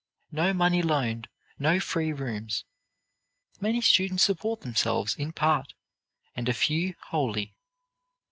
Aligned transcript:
No 0.31 0.51
money 0.51 0.81
loaned, 0.81 1.27
no 1.59 1.79
free 1.79 2.11
rooms. 2.11 2.65
Many 3.59 3.81
students 3.81 4.23
support 4.23 4.61
themselves 4.61 5.15
in 5.15 5.31
part, 5.31 5.75
and 6.35 6.49
a 6.49 6.53
few 6.55 6.95
wholly. 7.09 7.53